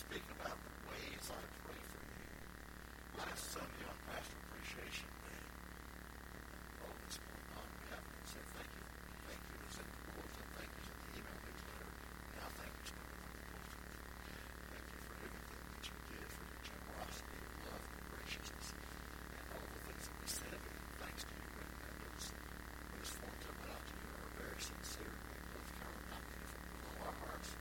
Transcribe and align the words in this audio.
speak 0.00 0.24
about 0.40 0.56
the 0.64 0.72
ways 0.88 1.24
I 1.28 1.42
pray 1.60 1.76
for 1.92 2.00
you. 2.08 2.24
Last 3.20 3.52
Sunday 3.52 3.84
on 3.84 3.92
Pastor 4.08 4.32
Appreciation 4.48 5.12
Day, 5.28 5.44
all 6.80 6.96
this 7.04 7.20
going 7.20 7.48
on, 7.60 7.68
we 7.68 7.86
haven't 7.92 8.24
said 8.24 8.40
thank 8.56 8.70
you. 8.72 8.84
Thank 9.28 9.40
you 9.44 9.60
is 9.60 9.76
in 9.76 9.84
the 9.92 10.00
bulletin. 10.08 10.46
Thank 10.56 10.72
you 10.72 10.80
is 10.80 10.88
in 10.88 10.96
the 11.04 11.10
email 11.20 11.36
newsletter. 11.44 11.90
Now 12.40 12.48
thank 12.56 12.72
you 12.72 12.80
is 12.80 12.92
coming 12.96 13.12
from 13.20 13.28
the 13.28 13.44
bulletin. 13.44 13.84
Thank 14.72 14.88
you 14.88 15.00
for 15.04 15.12
everything 15.20 15.68
that 15.68 15.84
you 15.84 15.96
did, 16.16 16.26
for 16.32 16.44
your 16.48 16.62
generosity, 16.64 17.36
your 17.36 17.54
love, 17.68 17.84
your 17.92 18.04
graciousness, 18.08 18.68
and 18.72 19.44
all 19.52 19.68
the 19.68 19.80
things 19.84 20.04
that 20.08 20.16
we 20.16 20.28
said. 20.32 20.56
And 20.64 20.76
thanks 20.96 21.22
to 21.28 21.32
you, 21.36 21.44
and, 21.60 21.72
and 21.76 21.96
those, 22.08 22.24
those 22.32 23.10
forms 23.20 23.42
that 23.44 23.52
went 23.52 23.68
out 23.76 23.84
to 23.84 23.94
you 24.00 24.08
are 24.16 24.32
very 24.48 24.60
sincere. 24.64 25.12
We 25.12 25.36
both 25.52 25.68
count 25.76 25.92
them 26.08 26.24
from 26.48 26.88
all 26.88 26.98
our 27.04 27.16
hearts. 27.28 27.52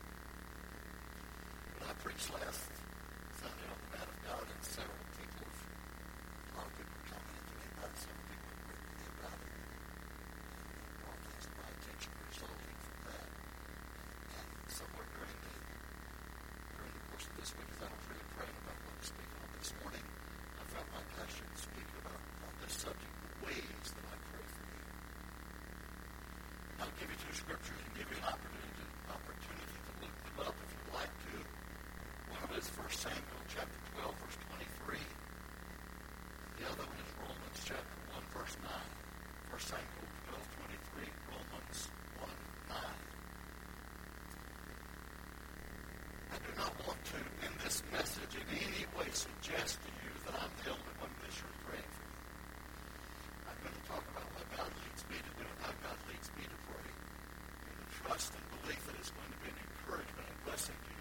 But 1.80 1.84
I 1.89 1.89
preached 2.00 2.32
last 2.32 2.64
Sunday 3.44 3.68
on 3.68 3.76
the 3.76 3.90
man 3.92 4.08
of 4.08 4.20
God, 4.24 4.46
and 4.48 4.62
several 4.64 5.04
people, 5.20 5.44
a 5.44 6.52
lot 6.56 6.64
of 6.64 6.74
people 6.80 6.96
were 6.96 7.08
commenting 7.12 7.44
to 7.44 7.56
me 7.60 7.68
about 7.76 7.92
it. 7.92 8.00
Several 8.00 8.24
people 8.32 8.48
have 8.56 8.64
written 8.72 8.88
me 8.96 9.06
about 9.20 9.36
it. 9.36 9.52
And 9.52 10.96
brought 11.04 11.20
things 11.28 11.44
to 11.44 11.54
my 11.60 11.70
attention 11.76 12.12
resulting 12.24 12.76
from 12.80 12.98
that. 13.04 13.28
And 14.32 14.48
somewhere 14.72 15.08
during 15.12 15.38
the 15.44 15.56
during 16.80 16.94
the 16.96 17.04
course 17.12 17.26
of 17.28 17.36
this 17.36 17.52
week, 17.60 17.68
as 17.68 17.80
I 17.84 17.90
was 17.92 18.06
really 18.08 18.28
praying 18.32 18.58
about 18.64 18.80
what 18.80 18.96
to 18.96 19.04
speak 19.04 19.32
on 19.36 19.50
this 19.60 19.72
morning, 19.84 20.06
I 20.56 20.64
felt 20.72 20.88
my 20.96 21.04
passion 21.20 21.46
to 21.52 21.60
speak 21.60 21.90
about 22.00 22.22
on 22.48 22.54
this 22.64 22.76
subject, 22.80 23.12
the 23.28 23.32
ways 23.44 23.88
that 23.92 24.06
I 24.08 24.16
pray 24.32 24.46
for 24.48 24.64
you. 24.72 24.80
I'll 26.80 26.96
give 26.96 27.12
you 27.12 27.20
two 27.28 27.36
scriptures 27.36 27.76
and 27.84 27.92
give 27.92 28.08
you 28.08 28.20
an 28.24 28.40
opportunity 29.12 29.78
to 29.84 29.92
look 30.00 30.16
them 30.16 30.38
up 30.48 30.56
if 30.64 30.70
you'd 30.72 30.96
like 30.96 31.12
to. 31.28 31.36
One 32.30 32.42
of 32.46 32.52
it 32.56 32.59
is 32.70 32.78
1 32.78 32.90
Samuel 32.90 33.42
chapter 33.50 33.80
12, 33.98 34.14
verse 34.22 34.38
23. 34.86 35.02
The 36.60 36.66
other 36.70 36.86
one 36.86 37.02
is 37.02 37.12
Romans 37.18 37.60
chapter 37.66 37.98
1, 38.14 38.22
verse 38.30 38.56
9. 38.62 38.70
1 38.70 39.58
Samuel 39.58 40.06
12, 40.30 41.02
23, 41.02 41.10
Romans 41.34 41.78
1, 42.22 42.30
9. 42.70 42.78
I 46.30 46.38
do 46.46 46.52
not 46.62 46.74
want 46.86 47.00
to, 47.10 47.18
in 47.42 47.54
this 47.66 47.82
message, 47.90 48.34
in 48.38 48.46
any 48.54 48.86
way 48.94 49.10
suggest 49.18 49.82
to 49.82 49.90
you 50.06 50.12
that 50.30 50.36
I'm 50.38 50.54
the 50.62 50.70
only 50.70 50.94
one 51.02 51.14
that 51.26 51.34
you're 51.42 51.58
praying 51.66 51.90
for. 51.90 52.06
I'm 53.50 53.58
going 53.66 53.74
to 53.74 53.86
talk 53.90 54.06
about 54.14 54.30
what 54.38 54.46
God 54.54 54.70
leads 54.86 55.02
me 55.10 55.18
to 55.18 55.34
do 55.42 55.46
and 55.48 55.60
how 55.66 55.74
God 55.82 55.98
leads 56.06 56.30
me 56.38 56.46
to 56.46 56.58
pray. 56.70 56.90
And 57.66 57.76
the 57.82 57.90
trust 58.06 58.38
and 58.38 58.46
belief 58.62 58.82
that 58.86 58.94
it's 59.00 59.10
going 59.10 59.32
to 59.32 59.40
be 59.42 59.50
an 59.50 59.58
encouragement 59.58 60.28
and 60.30 60.38
blessing 60.46 60.78
to 60.78 60.94
you 60.94 61.00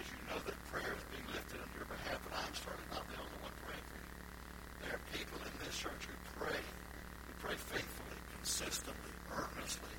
as 0.00 0.06
you 0.10 0.18
know 0.26 0.38
that 0.42 0.58
prayer 0.66 0.90
is 0.90 1.04
being 1.06 1.26
lifted 1.30 1.62
on 1.62 1.70
your 1.78 1.86
behalf, 1.86 2.18
and 2.26 2.34
I'm 2.34 2.54
certainly 2.54 2.88
not 2.90 3.06
the 3.06 3.18
only 3.22 3.38
one 3.40 3.54
praying 3.62 3.86
for 3.86 3.98
you. 4.02 4.10
There 4.82 4.92
are 4.98 5.04
people 5.14 5.38
in 5.46 5.54
this 5.62 5.76
church 5.78 6.02
who 6.10 6.16
pray, 6.34 6.58
who 6.58 7.32
pray 7.38 7.54
faithfully, 7.54 8.18
consistently, 8.34 9.14
earnestly, 9.30 9.96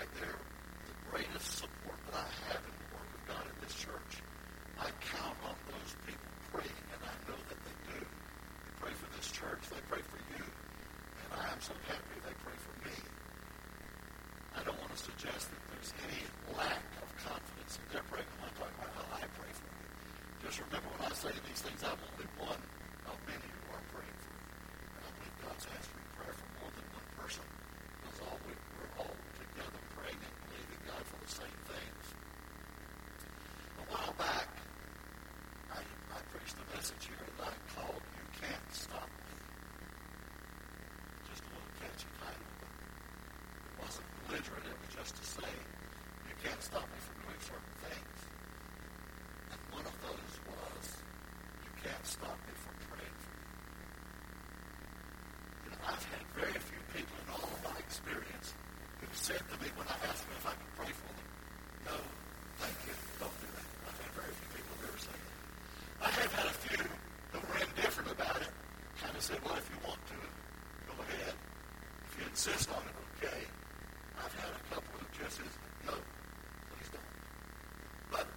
these 21.51 21.67
things, 21.67 21.83
I'm 21.83 21.99
only 21.99 22.29
one 22.39 22.61
of 23.11 23.15
many 23.27 23.43
who 23.43 23.67
are 23.75 23.85
praying 23.91 24.17
for 24.23 24.31
you. 24.31 24.47
And 24.95 25.03
I 25.03 25.09
believe 25.19 25.35
God's 25.43 25.67
answering 25.67 26.07
prayer 26.15 26.31
for 26.31 26.47
more 26.63 26.71
than 26.71 26.85
one 26.95 27.07
person. 27.19 27.43
Because 27.99 28.17
all 28.23 28.39
we, 28.47 28.55
we're 28.79 28.93
all 29.03 29.15
together 29.35 29.81
praying 29.99 30.15
and 30.15 30.35
believing 30.47 30.81
God 30.87 31.03
for 31.11 31.19
the 31.19 31.27
same 31.27 31.59
things. 31.67 32.03
A 33.77 33.85
while 33.91 34.15
back, 34.15 34.47
I, 35.75 35.83
I 35.83 36.19
preached 36.31 36.55
a 36.55 36.67
message 36.71 37.03
here 37.03 37.19
that 37.19 37.51
I 37.51 37.55
called 37.75 37.99
You 37.99 38.25
Can't 38.39 38.67
Stop 38.71 39.11
Me. 39.11 39.35
Just 41.27 41.43
a 41.43 41.49
little 41.51 41.73
catchy 41.83 42.11
title, 42.15 42.51
but 42.63 42.71
it 42.71 43.73
wasn't 43.75 44.07
belligerent. 44.23 44.63
It 44.71 44.77
was 44.87 44.90
just 45.01 45.17
to 45.17 45.25
say, 45.41 45.49
you 46.29 46.35
can't 46.45 46.61
stop 46.61 46.85
me 46.85 46.99
from 47.01 47.17
doing 47.25 47.41
certain 47.41 47.75
things. 47.81 48.17
And 49.49 49.57
one 49.73 49.81
of 49.81 49.97
those 50.05 50.33
was, 50.45 50.85
you 51.65 51.73
can't 51.81 52.05
stop 52.05 52.37
me 52.45 52.53
from 52.53 52.77
praying 52.85 53.17
for 53.17 53.33
you. 53.33 53.49
You 55.65 55.69
know, 55.73 55.81
I've 55.89 56.05
had 56.05 56.21
very 56.37 56.53
few 56.53 56.77
people 56.93 57.17
in 57.17 57.33
all 57.33 57.49
of 57.49 57.61
my 57.65 57.73
experience 57.81 58.53
who've 59.01 59.17
said 59.17 59.41
to 59.41 59.55
me 59.57 59.73
when 59.73 59.89
I 59.89 59.97
asked 60.05 60.21
them 60.21 60.37
if 60.37 60.45
I 60.45 60.53
could 60.53 60.73
pray 60.77 60.93
for 60.93 61.09
them, 61.17 61.27
no, 61.89 61.97
thank 62.61 62.77
you, 62.85 62.93
don't 63.17 63.37
do 63.41 63.49
that. 63.57 63.67
I've 63.89 63.97
had 64.05 64.11
very 64.13 64.33
few 64.37 64.49
people 64.53 64.73
who 64.77 64.85
ever 64.85 65.01
say 65.01 65.17
that. 65.17 65.33
I 65.97 66.09
have 66.13 66.29
had 66.29 66.45
a 66.45 66.57
few 66.61 66.77
who 66.77 67.41
were 67.41 67.57
indifferent 67.57 68.13
about 68.13 68.37
it, 68.37 68.53
kind 69.01 69.17
of 69.17 69.23
said, 69.25 69.41
well, 69.41 69.57
if 69.57 69.65
you 69.65 69.81
want 69.81 69.97
to, 70.13 70.17
go 70.85 70.93
ahead. 71.09 71.33
If 72.05 72.21
you 72.21 72.29
insist 72.29 72.69
on 72.69 72.85
it, 72.85 72.93
okay. 73.17 73.49
I've 74.21 74.37
had 74.37 74.53
a 74.53 74.61
couple 74.69 74.93
who 75.01 75.05
just 75.17 75.41
said, 75.41 75.49
no, 75.81 75.97
please 75.97 76.89
don't. 76.93 77.09
But 78.13 78.29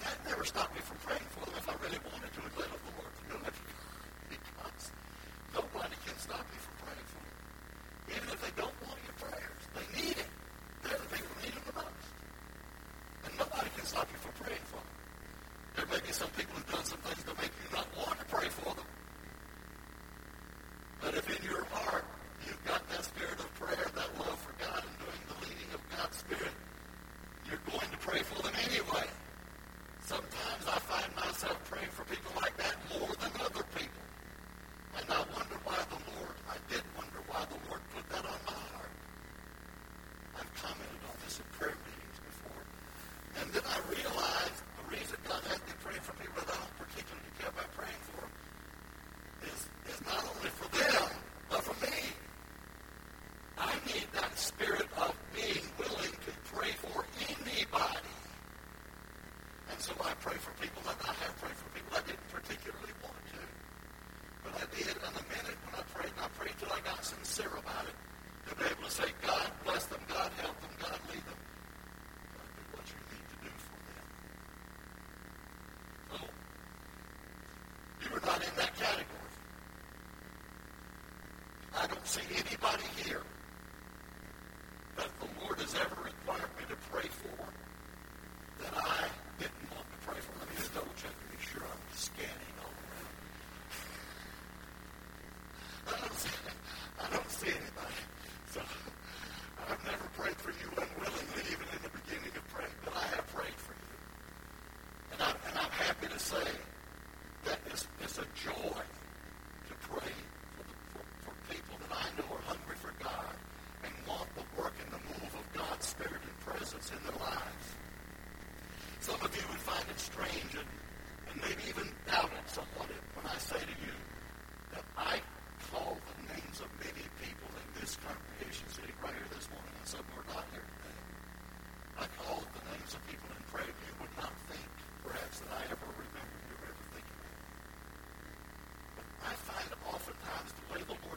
that 0.00 0.16
never 0.24 0.40
stopped 0.44 0.72
me 0.72 0.80
from 0.80 0.96
praying 1.04 1.28
for 1.36 1.44
them 1.44 1.52
if 1.60 1.68
I 1.68 1.76
really 1.84 2.00
wanted 2.00 2.32
to 2.32 2.40
and 2.40 2.54
let 2.56 2.72
the 2.72 2.80
Lord 2.96 3.12
do 3.28 3.36
it. 3.44 3.54
Because 4.32 4.84
nobody 5.52 5.96
can 6.00 6.16
stop 6.16 6.48
me 6.48 6.56
from 6.64 6.74
praying 6.80 7.08
for 7.12 7.20
them. 7.20 7.36
Even 8.16 8.28
if 8.32 8.40
they 8.40 8.54
don't 8.56 8.76
want 8.88 8.96
your 9.04 9.16
prayers, 9.20 9.62
they 9.76 9.86
need 10.00 10.16
it. 10.16 10.30
They're 10.80 10.96
the 10.96 11.10
people 11.12 11.28
who 11.28 11.44
need 11.44 11.54
them 11.60 11.64
the 11.68 11.76
most. 11.84 12.08
And 13.28 13.32
nobody 13.36 13.68
can 13.76 13.84
stop 13.84 14.08
you 14.08 14.16
from 14.24 14.32
praying 14.40 14.64
for 14.64 14.80
them. 14.80 15.83
May 16.02 16.12
some 16.12 16.28
people 16.30 16.54
who've 16.56 16.72
done 16.72 16.84
some 16.84 16.98
things 16.98 17.22
that 17.22 17.36
make 17.38 17.52
you 17.54 17.76
not 17.76 17.86
want 17.96 18.18
to 18.18 18.26
pray 18.26 18.48
for 18.48 18.74
them. 18.74 18.84
But 21.00 21.14
if 21.14 21.24
in 21.30 21.44
your 21.46 21.64
heart 21.70 22.04
you've 22.46 22.64
got 22.64 22.82
that 22.90 23.04
spirit 23.04 23.38
of 23.38 23.48
prayer, 23.54 23.86
that 23.94 24.10
love 24.18 24.38
for 24.42 24.52
God 24.58 24.82
and 24.82 24.96
doing 24.98 25.22
the 25.30 25.38
leading 25.46 25.70
of 25.72 25.80
God's 25.96 26.16
Spirit, 26.18 26.54
you're 27.46 27.62
going 27.70 27.88
to 27.90 27.98
pray 27.98 28.20
for 28.20 28.42
them 28.42 28.52
anyway. 28.68 29.06
Sometimes 30.04 30.64
I 30.66 30.78
find 30.82 31.10
myself 31.16 31.56
praying 31.70 31.90
for 31.90 32.04
people 32.04 32.32
like 32.42 32.56
that 32.58 32.76
more 32.98 33.08
than 33.22 33.32
other 33.40 33.64
people. 33.78 34.04
And 34.98 35.06
I 35.08 35.20
wonder 35.32 35.56
why 35.64 35.78
the 35.88 36.00
Lord, 36.14 36.36
I 36.50 36.56
did 36.68 36.82
wonder 36.96 37.20
why 37.26 37.46
the 37.48 37.58
Lord 37.70 37.80
put 37.94 38.04
that 38.10 38.24
on 38.24 38.40
my 38.46 38.58
heart. 38.74 38.92
I've 40.36 40.52
commented 40.60 41.02
on 41.08 41.16
this 41.24 41.38
in 41.38 41.46
prayer 41.56 41.74
meetings 41.86 42.18
before. 42.20 42.62
And 43.40 43.46
then 43.52 43.64
I 43.66 43.78
realized 43.90 44.60
the 44.78 44.86
reason 44.92 45.16
God 45.26 45.42
has 45.48 45.58
me 45.64 45.74
praying 45.82 46.04
for 46.04 46.14
people 46.20 46.36
that 46.44 46.52
I 46.52 46.58
don't 46.60 46.76
particularly 46.78 47.32
care 47.40 47.50
about 47.50 47.70
praying 47.74 48.02
for 48.12 48.22
is, 49.48 49.60
is 49.90 49.98
not 50.06 50.22
only 50.36 50.52
for 50.52 50.68
them, 50.76 51.08
but 51.50 51.60
for 51.64 51.76
me. 51.84 51.96
I 53.58 53.72
need 53.86 54.06
that 54.14 54.36
spirit 54.38 54.86
of 55.00 55.16
being 55.34 55.64
willing 55.78 56.12
to 56.12 56.32
pray 56.52 56.70
for 56.78 57.04
anybody. 57.32 58.14
And 59.70 59.78
so 59.80 59.92
I 60.02 60.12
pray 60.20 60.36
for 60.38 60.50
people 60.62 60.82
that 60.86 60.98
I 61.02 61.12
have 61.24 61.34
prayed 61.40 61.56
for 61.56 61.68
people 61.74 61.92
I 61.96 62.02
didn't 62.06 62.28
particularly 62.30 62.94
want 63.02 63.18
to. 63.34 63.42
But 64.44 64.52
I 64.62 64.64
did 64.76 64.94
in 64.94 65.14
a 65.14 65.24
minute 65.32 65.58
when 65.64 65.74
I 65.74 65.82
prayed, 65.94 66.12
and 66.14 66.22
I 66.24 66.28
prayed 66.38 66.54
till 66.58 66.72
I 66.72 66.80
got 66.84 67.04
sincere 67.04 67.50
about 67.56 67.86
it. 67.88 67.96
To 68.50 68.54
be 68.56 68.64
able 68.64 68.84
to 68.84 68.90
say, 68.90 69.08
God 69.24 69.50
bless 69.64 69.84
them, 69.86 70.00
God 70.08 70.30
help 70.38 70.60
them, 70.60 70.70
God 70.78 70.98
lead 71.08 71.24
them. 71.24 71.40
God 72.36 72.48
do 72.54 72.62
what 72.76 72.86
you 72.92 73.00
need 73.08 73.26
to 73.32 73.38
do 73.40 73.52
for 73.56 73.78
them. 73.88 74.06
So, 76.12 76.18
you 78.04 78.08
are 78.16 78.24
not 78.24 78.40
in 78.44 78.54
that 78.56 78.72
category. 78.76 79.32
I 81.74 81.86
don't 81.86 82.03
see 82.14 82.22
anybody 82.46 82.86
here 83.02 83.22
that 84.94 85.10
the 85.18 85.26
Lord 85.42 85.58
has 85.58 85.74
ever 85.74 85.98
required 86.06 86.46
me 86.54 86.62
to 86.70 86.76
pray 86.86 87.10
for 87.10 87.42
that 88.62 88.70
I 88.70 89.10
didn't 89.40 89.66
want 89.74 89.82
to 89.82 89.98
pray 90.06 90.20
for. 90.22 90.30
Let 90.38 90.46
me 90.46 90.54
just 90.54 90.72
double 90.74 90.94
check 90.94 91.10
to 91.10 91.26
be 91.34 91.42
sure 91.42 91.66
I'm 91.66 91.82
scanning 91.90 92.54
all 92.62 92.70
around. 92.70 93.18
I 95.90 95.98
don't 96.06 96.14
see, 96.14 96.38
I 97.02 97.06
don't 97.10 97.30
see 97.34 97.50
anybody. 97.50 98.02
So 98.54 98.62
I've 99.66 99.82
never 99.82 100.06
prayed 100.14 100.38
for 100.38 100.54
you 100.54 100.70
unwillingly, 100.70 101.42
even 101.50 101.66
in 101.66 101.82
the 101.82 101.90
beginning 101.98 102.30
of 102.30 102.46
praying, 102.54 102.78
but 102.86 102.94
I 102.94 103.06
have 103.18 103.26
prayed 103.34 103.58
for 103.58 103.74
you. 103.74 103.84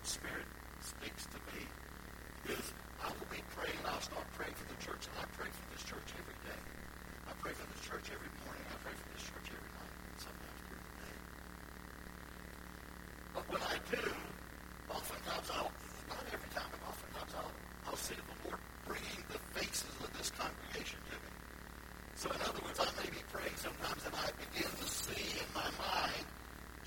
Spirit 0.08 0.48
speaks 0.80 1.26
to 1.26 1.36
me 1.54 1.68
I 2.48 3.12
will 3.12 3.28
be 3.28 3.44
praying. 3.52 3.76
I'll 3.84 4.00
start 4.00 4.24
praying 4.40 4.56
for 4.56 4.64
the 4.72 4.80
church, 4.80 5.04
and 5.12 5.20
I 5.20 5.28
pray 5.36 5.52
for 5.52 5.66
this 5.76 5.84
church 5.84 6.16
every 6.16 6.40
day. 6.48 6.62
I 7.28 7.36
pray 7.44 7.52
for 7.52 7.68
this 7.68 7.84
church 7.84 8.08
every 8.08 8.32
morning. 8.40 8.64
I 8.72 8.78
pray 8.88 8.96
for 8.96 9.08
this 9.12 9.28
church 9.28 9.52
every 9.52 9.72
night, 9.76 9.92
and 9.92 10.16
sometimes 10.16 10.60
through 10.64 10.80
the 10.80 10.96
day. 10.96 11.16
But 13.36 13.44
when 13.52 13.64
I 13.68 13.76
do, 13.92 14.06
oftentimes 14.88 15.48
I'll, 15.60 15.76
not 16.08 16.24
every 16.32 16.52
time, 16.56 16.72
but 16.72 16.82
oftentimes 16.88 17.32
I'll, 17.36 17.56
I'll 17.92 18.00
see 18.00 18.16
the 18.16 18.38
Lord 18.48 18.64
bringing 18.88 19.20
the 19.28 19.44
faces 19.52 19.92
of 20.00 20.08
this 20.16 20.32
congregation 20.32 21.04
to 21.12 21.20
me. 21.20 21.32
So 22.16 22.32
in 22.32 22.40
other 22.48 22.64
words, 22.64 22.80
I 22.80 22.88
may 22.96 23.12
be 23.12 23.28
praying 23.28 23.60
sometimes, 23.60 24.08
and 24.08 24.16
I 24.16 24.32
begin 24.40 24.72
to 24.72 24.88
see 24.88 25.36
in 25.36 25.50
my 25.52 25.68
mind 25.84 26.24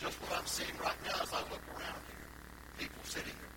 just 0.01 0.17
what 0.25 0.33
I'm 0.33 0.49
seeing 0.49 0.73
right 0.81 0.97
now 1.05 1.21
as 1.21 1.37
I 1.37 1.45
look 1.53 1.61
around 1.77 2.01
here. 2.09 2.29
People 2.81 3.05
sitting 3.05 3.37
here 3.37 3.51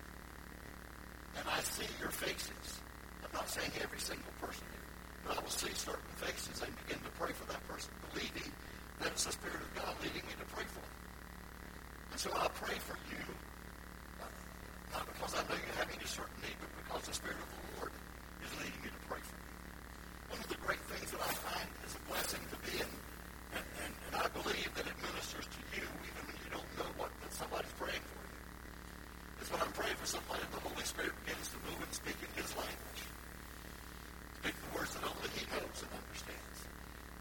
and 1.38 1.48
I 1.48 1.60
see 1.60 1.86
your 2.00 2.10
faces. 2.10 2.80
I'm 3.24 3.32
not 3.32 3.48
saying 3.48 3.70
every 3.82 3.93
single 4.04 4.36
person 4.36 4.68
here, 4.68 4.84
but 5.24 5.32
I 5.32 5.40
will 5.40 5.48
see 5.48 5.72
certain 5.72 6.12
faces 6.20 6.60
and 6.60 6.68
begin 6.84 7.00
to 7.00 7.12
pray 7.16 7.32
for 7.32 7.48
that 7.48 7.64
person, 7.64 7.88
believing 8.12 8.52
that 9.00 9.16
it's 9.16 9.24
the 9.24 9.32
Spirit 9.32 9.64
of 9.64 9.70
God 9.72 9.96
leading 10.04 10.20
me 10.28 10.36
to 10.36 10.48
pray 10.52 10.68
for 10.68 10.84
them. 10.84 10.96
And 12.12 12.20
so 12.20 12.28
I 12.36 12.52
pray 12.52 12.76
for 12.84 13.00
you, 13.08 13.24
uh, 14.20 14.28
not 14.92 15.08
because 15.08 15.32
I 15.32 15.40
know 15.48 15.56
you 15.56 15.72
have 15.80 15.88
any 15.88 16.04
certain 16.04 16.36
need, 16.44 16.52
but 16.60 16.68
because 16.84 17.08
the 17.08 17.16
Spirit 17.16 17.40
of 17.40 17.48
the 17.48 17.60
Lord 17.80 17.92
is 18.44 18.52
leading 18.60 18.76
me 18.84 18.92
to 18.92 19.02
pray 19.08 19.24
for 19.24 19.40
you. 19.40 20.36
One 20.36 20.40
of 20.44 20.48
the 20.52 20.60
great 20.60 20.84
things 20.84 21.08
that 21.08 21.24
I 21.24 21.32
find 21.40 21.68
is 21.88 21.96
a 21.96 22.02
blessing 22.04 22.44
to 22.52 22.58
be 22.60 22.84
in, 22.84 22.92
and, 23.56 23.64
and, 23.88 23.92
and 24.04 24.14
I 24.20 24.28
believe 24.36 24.68
that 24.76 24.84
it 24.84 24.96
ministers 25.00 25.48
to 25.48 25.60
you 25.72 25.88
even 26.04 26.22
when 26.28 26.36
you 26.44 26.52
don't 26.52 26.70
know 26.76 26.92
what 27.00 27.08
that 27.24 27.32
somebody's 27.32 27.72
praying 27.80 28.04
for 28.04 28.20
you. 28.20 28.36
It's 29.40 29.48
when 29.48 29.64
I'm 29.64 29.72
praying 29.72 29.96
for 29.96 30.08
somebody, 30.12 30.44
the 30.52 30.60
Holy 30.60 30.84
Spirit 30.84 31.16
begins 31.24 31.48
to 31.56 31.58
move 31.64 31.80
and 31.80 31.92
speak 31.96 32.20
in 32.20 32.28
His 32.36 32.52
language. 32.52 33.13
Only 34.92 35.30
He 35.32 35.44
knows 35.48 35.80
and 35.80 35.92
understands. 35.96 36.58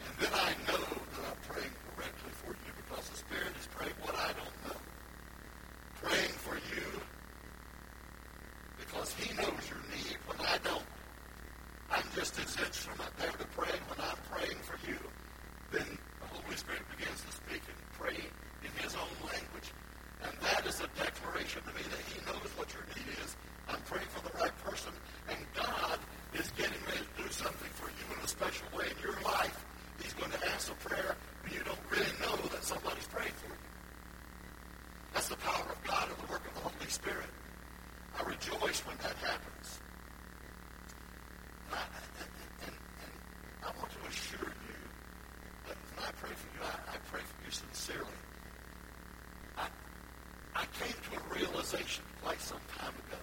And 0.03 0.13
then 0.19 0.33
I 0.35 0.51
know 0.67 0.83
that 0.83 1.23
I'm 1.31 1.41
praying 1.47 1.71
correctly 1.95 2.33
for 2.43 2.51
you 2.51 2.71
because 2.75 3.07
the 3.07 3.17
Spirit 3.23 3.53
is 3.55 3.67
praying 3.71 3.95
what 4.03 4.15
I 4.19 4.35
don't 4.35 4.57
know. 4.67 4.79
Praying 6.03 6.35
for 6.43 6.55
you 6.75 6.87
because 8.83 9.13
He 9.15 9.31
knows 9.39 9.63
your 9.71 9.79
need 9.95 10.19
when 10.27 10.39
I 10.43 10.59
don't. 10.63 10.83
I'm 11.89 12.03
just 12.15 12.35
His 12.35 12.51
instrument 12.59 13.11
there 13.17 13.31
to 13.31 13.47
pray. 13.55 13.79
When 13.87 13.99
I'm 14.03 14.19
praying 14.27 14.59
for 14.67 14.75
you, 14.83 14.99
then 15.71 15.87
the 16.19 16.27
Holy 16.27 16.57
Spirit 16.59 16.83
begins 16.91 17.21
to 17.23 17.31
speak 17.31 17.63
and 17.63 17.79
pray 17.95 18.19
in 18.19 18.71
His 18.83 18.91
own 18.95 19.15
language. 19.23 19.71
And 20.23 20.35
that 20.41 20.67
is 20.67 20.79
a 20.83 20.87
declaration 20.99 21.61
to 21.63 21.71
me 21.71 21.83
that 21.83 22.03
he 22.11 22.19
knows 22.27 22.51
what 22.55 22.71
your 22.73 22.83
need 22.95 23.07
is. 23.23 23.35
I'm 23.67 23.81
praying 23.87 24.07
for 24.09 24.23
the 24.23 24.35
right 24.39 24.55
person, 24.63 24.91
and 25.29 25.37
God 25.53 25.99
is 26.33 26.51
getting 26.57 26.79
ready 26.87 27.03
to 27.03 27.23
do 27.23 27.29
something 27.31 27.71
for 27.75 27.87
you 27.89 28.05
in 28.15 28.19
a 28.23 28.27
special 28.27 28.67
way 28.77 28.85
in 28.87 28.97
your 29.03 29.19
life. 29.21 29.65
He's 30.01 30.13
going 30.13 30.31
to 30.31 30.41
answer 30.51 30.73
prayer 30.83 31.15
when 31.43 31.53
you 31.53 31.63
don't 31.63 31.79
really 31.91 32.13
know 32.21 32.35
that 32.51 32.63
somebody's 32.63 33.07
praying 33.07 33.33
for 33.39 33.47
you. 33.47 33.59
That's 35.13 35.29
the 35.29 35.37
power 35.37 35.67
of 35.69 35.79
God 35.83 36.09
and 36.09 36.17
the 36.27 36.31
work 36.31 36.45
of 36.47 36.53
the 36.55 36.61
Holy 36.61 36.89
Spirit. 36.89 37.29
I 38.19 38.23
rejoice 38.23 38.79
when 38.85 38.97
that 38.97 39.15
happens. 39.19 39.79
And 41.69 41.75
I, 41.75 41.83
and, 42.19 42.29
and, 42.67 42.75
and 43.05 43.15
I 43.63 43.69
want 43.77 43.91
to 43.91 44.01
assure 44.09 44.49
you 44.49 44.79
that 45.67 45.77
when 45.77 46.05
I 46.07 46.11
pray 46.19 46.33
for 46.35 46.49
you, 46.57 46.61
I, 46.63 46.95
I 46.95 46.97
pray 47.11 47.21
for 47.21 47.37
you 47.45 47.51
sincerely. 47.51 48.19
I, 49.57 49.67
I 50.55 50.65
came 50.79 50.93
to 50.93 51.13
realization 51.73 52.03
quite 52.21 52.41
some 52.41 52.59
time 52.77 52.93
ago. 53.07 53.17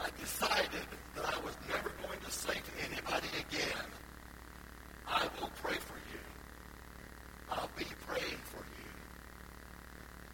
I 0.00 0.08
decided 0.20 0.86
that 1.16 1.24
I 1.24 1.38
was 1.40 1.56
never 1.68 1.90
going 2.02 2.20
to 2.24 2.30
say 2.30 2.54
to 2.54 2.72
anybody 2.84 3.28
again, 3.48 3.86
I 5.06 5.26
will 5.40 5.50
pray 5.62 5.74
for 5.74 5.96
you. 6.12 6.20
I'll 7.50 7.70
be 7.76 7.86
praying 8.06 8.40
for 8.44 8.62
you 8.62 8.90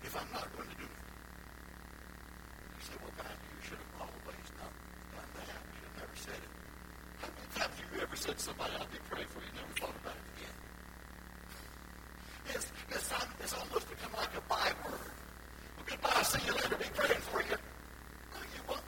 if 0.02 0.16
I'm 0.16 0.30
not 0.32 0.50
going 0.56 0.68
to 0.68 0.76
do 0.76 0.84
it. 0.84 1.00
You 2.76 2.82
say, 2.84 2.94
well, 3.00 3.14
God, 3.16 3.36
you 3.54 3.60
should 3.62 3.78
have 3.78 3.94
always 4.02 4.46
done, 4.58 4.74
done 5.14 5.30
that. 5.38 5.58
You 5.64 5.72
should 5.78 5.88
have 5.88 5.98
never 6.02 6.16
said 6.16 6.40
it. 6.42 6.52
How 7.22 7.28
many 7.30 7.48
times 7.54 7.74
have 7.80 7.90
you 7.94 8.00
ever 8.02 8.16
said 8.16 8.36
to 8.36 8.42
somebody, 8.42 8.72
I'll 8.76 8.90
be 8.92 9.00
praying 9.08 9.28
for 9.30 9.38
you, 9.40 9.48
and 9.48 9.56
never 9.62 9.74
thought 9.80 9.96
about 10.02 10.16
it 10.18 10.26
again? 10.36 10.56
It's, 12.52 12.68
it's, 12.90 13.08
it's 13.40 13.54
almost 13.54 13.88
become 13.88 14.12
like 14.18 14.34
a 14.36 14.42
byword. 14.50 15.14
Well, 15.76 15.86
goodbye, 15.88 16.22
see 16.22 16.42
you 16.44 16.52
later, 16.52 16.76
be 16.76 16.90
praying 16.94 17.24
for 17.30 17.40
you. 17.40 17.56
No, 17.56 18.40
you 18.52 18.62
won't. 18.68 18.86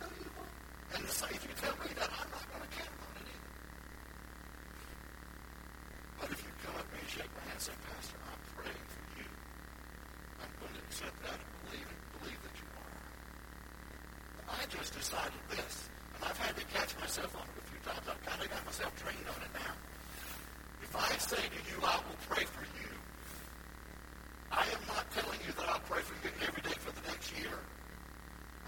No, 0.00 0.06
you 0.18 0.30
won't. 0.34 0.54
And 0.96 1.04
the 1.04 1.12
same, 1.12 1.30
if 1.36 1.44
you 1.46 1.54
tell 1.60 1.76
me 1.78 1.92
that, 2.00 2.10
I'm 2.10 2.30
not 2.32 2.44
going 2.50 2.64
to 2.64 2.72
count 2.74 2.96
on 3.06 3.12
it 3.20 3.26
either. 3.30 3.50
But 6.20 6.28
if 6.34 6.40
you 6.42 6.50
come 6.64 6.74
up 6.74 6.86
to 6.88 6.92
me 6.94 7.00
and 7.00 7.10
shake 7.10 7.32
my 7.38 7.42
hand 7.46 7.58
and 7.58 7.62
say, 7.62 7.76
Pastor, 7.86 8.18
I'm 8.22 8.42
praying 8.58 8.86
for 8.90 9.04
you, 9.18 9.28
That 11.00 11.32
and 11.32 11.40
believe 11.64 11.88
it, 11.88 12.00
believe 12.20 12.40
that 12.44 12.56
you 12.60 12.68
are. 12.76 12.92
I 14.52 14.68
just 14.68 14.92
decided 14.92 15.40
this, 15.48 15.88
and 16.12 16.24
I've 16.28 16.36
had 16.36 16.52
to 16.60 16.64
catch 16.76 16.92
myself 17.00 17.32
on 17.40 17.48
it 17.48 17.56
a 17.56 17.64
few 17.72 17.80
times. 17.80 18.04
I've 18.04 18.20
kind 18.20 18.36
of 18.36 18.48
got 18.52 18.60
myself 18.68 18.92
trained 19.00 19.24
on 19.24 19.40
it 19.40 19.52
now. 19.56 19.72
If 20.84 20.92
I 20.92 21.08
say 21.16 21.40
to 21.40 21.60
you, 21.72 21.80
I 21.80 21.96
will 22.04 22.20
pray 22.28 22.44
for 22.44 22.68
you, 22.76 22.92
I 24.52 24.68
am 24.76 24.84
not 24.92 25.08
telling 25.16 25.40
you 25.40 25.56
that 25.56 25.66
I'll 25.72 25.86
pray 25.88 26.04
for 26.04 26.12
you 26.20 26.28
every 26.44 26.60
day 26.60 26.76
for 26.76 26.92
the 26.92 27.04
next 27.08 27.32
year. 27.32 27.56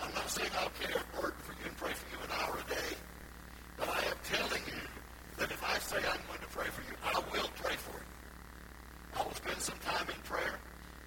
I'm 0.01 0.15
not 0.17 0.31
saying 0.33 0.49
I'll 0.57 0.73
carry 0.81 0.97
a 0.97 1.05
burden 1.21 1.37
for 1.45 1.53
you 1.53 1.69
and 1.69 1.77
pray 1.77 1.93
for 1.93 2.09
you 2.17 2.19
an 2.25 2.33
hour 2.33 2.57
a 2.57 2.65
day. 2.65 2.93
But 3.77 3.93
I 3.93 4.09
am 4.09 4.19
telling 4.25 4.65
you 4.73 4.83
that 5.37 5.53
if 5.53 5.61
I 5.61 5.77
say 5.85 6.01
I'm 6.01 6.25
going 6.33 6.41
to 6.41 6.53
pray 6.57 6.73
for 6.73 6.81
you, 6.89 6.97
I 7.05 7.21
will 7.29 7.51
pray 7.61 7.77
for 7.77 7.93
you. 7.93 8.09
I 9.21 9.21
will 9.21 9.37
spend 9.37 9.61
some 9.61 9.79
time 9.85 10.09
in 10.09 10.17
prayer. 10.25 10.57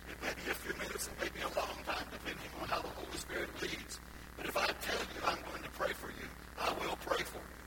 It 0.06 0.22
may 0.22 0.85
it 0.96 1.12
may 1.20 1.28
be 1.28 1.44
a 1.44 1.52
long 1.60 1.76
time, 1.84 2.08
depending 2.08 2.48
on 2.62 2.68
how 2.70 2.80
the 2.80 2.88
Holy 2.96 3.18
Spirit 3.20 3.50
leads. 3.62 4.00
But 4.38 4.46
if 4.48 4.56
I 4.56 4.68
tell 4.80 5.04
you 5.12 5.20
I'm 5.28 5.44
going 5.52 5.64
to 5.64 5.70
pray 5.76 5.92
for 5.92 6.08
you, 6.08 6.28
I 6.60 6.72
will 6.80 6.96
pray 7.04 7.20
for 7.24 7.44
you. 7.44 7.60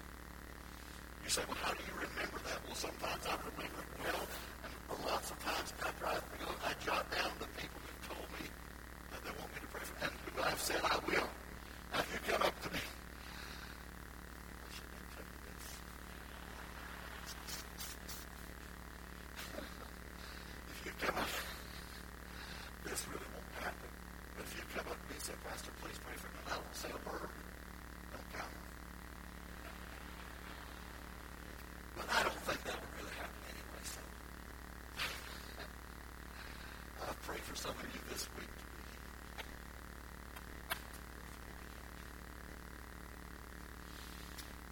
You 1.24 1.30
say, 1.30 1.42
well, 1.46 1.58
how 1.60 1.72
do 1.76 1.82
you 1.84 1.92
remember 1.92 2.40
that? 2.48 2.56
Well, 2.64 2.74
sometimes 2.74 3.26
I 3.28 3.36
remember 3.52 3.84
it 3.84 3.92
well, 4.00 4.24
and 4.64 4.72
lots 5.04 5.28
of 5.30 5.36
times 5.44 5.76
after 5.84 6.06
I, 6.08 6.16
you 6.40 6.46
know, 6.48 6.56
I 6.64 6.72
jot 6.80 7.04
down 7.12 7.28
the 7.36 7.48
people 7.60 7.76
who 7.84 7.92
told 8.08 8.24
me 8.32 8.48
that 9.12 9.20
they 9.24 9.32
want 9.36 9.52
me 9.52 9.60
to 9.60 9.68
pray 9.76 9.84
for, 9.84 9.96
and 10.08 10.12
who 10.24 10.40
I've 10.40 10.60
said 10.60 10.80
I 10.88 10.96
will. 11.04 11.28
Now, 11.92 12.00
if 12.00 12.08
you 12.16 12.20
come 12.32 12.42
up 12.48 12.56
to 12.64 12.70
me, 12.72 12.80
I 12.80 14.68
should 14.72 14.88
not 14.88 15.04
tell 15.12 15.28
you 15.28 15.40
this. 15.44 15.68
if 20.72 20.78
you 20.88 20.92
come 20.96 21.16
up, 21.20 21.32
this 22.88 23.04
really 23.12 23.28
won't 23.36 23.52
happen. 23.60 23.90
But 24.36 24.44
if 24.48 24.56
you 24.56 24.64
say, 25.28 25.34
Pastor, 25.44 25.70
please 25.84 25.98
pray 26.00 26.16
for 26.16 26.32
me, 26.32 26.40
I 26.48 26.56
won't 26.56 26.72
say 26.72 26.88
a 26.88 26.96
word, 27.04 27.28
on 27.28 28.24
it. 28.32 28.48
But 32.00 32.06
I 32.16 32.22
don't 32.24 32.42
think 32.48 32.64
that 32.64 32.80
would 32.80 32.92
really 32.96 33.12
happen 33.20 33.36
anyway, 33.44 33.82
so. 33.84 34.00
I've 37.12 37.20
prayed 37.28 37.44
for 37.44 37.56
some 37.60 37.76
of 37.76 37.84
you 37.92 38.00
this 38.08 38.24
week 38.40 38.48
to 38.48 38.64
be 38.72 38.88